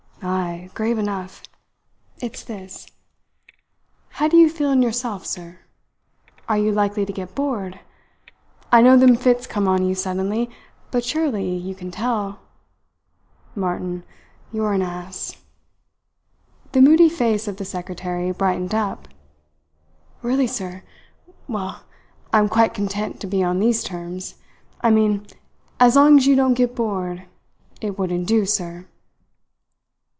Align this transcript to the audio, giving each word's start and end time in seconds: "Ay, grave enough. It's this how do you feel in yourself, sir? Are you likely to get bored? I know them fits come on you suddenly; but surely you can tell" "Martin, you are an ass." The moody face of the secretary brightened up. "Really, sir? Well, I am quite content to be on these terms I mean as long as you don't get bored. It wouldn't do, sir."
"Ay, 0.23 0.69
grave 0.75 0.99
enough. 0.99 1.41
It's 2.19 2.43
this 2.43 2.85
how 4.09 4.27
do 4.27 4.37
you 4.37 4.51
feel 4.51 4.69
in 4.69 4.83
yourself, 4.83 5.25
sir? 5.25 5.61
Are 6.47 6.59
you 6.59 6.71
likely 6.71 7.07
to 7.07 7.11
get 7.13 7.33
bored? 7.33 7.79
I 8.71 8.83
know 8.83 8.97
them 8.97 9.15
fits 9.15 9.47
come 9.47 9.67
on 9.67 9.83
you 9.83 9.95
suddenly; 9.95 10.47
but 10.91 11.03
surely 11.03 11.55
you 11.57 11.73
can 11.73 11.89
tell" 11.89 12.39
"Martin, 13.55 14.03
you 14.51 14.63
are 14.63 14.73
an 14.73 14.83
ass." 14.83 15.37
The 16.73 16.81
moody 16.83 17.09
face 17.09 17.47
of 17.47 17.57
the 17.57 17.65
secretary 17.65 18.31
brightened 18.31 18.75
up. 18.75 19.07
"Really, 20.21 20.45
sir? 20.47 20.83
Well, 21.47 21.81
I 22.31 22.37
am 22.37 22.47
quite 22.47 22.75
content 22.75 23.19
to 23.21 23.27
be 23.27 23.43
on 23.43 23.59
these 23.59 23.81
terms 23.83 24.35
I 24.81 24.91
mean 24.91 25.25
as 25.79 25.95
long 25.95 26.19
as 26.19 26.27
you 26.27 26.35
don't 26.35 26.53
get 26.53 26.75
bored. 26.75 27.25
It 27.81 27.97
wouldn't 27.97 28.27
do, 28.27 28.45
sir." 28.45 28.85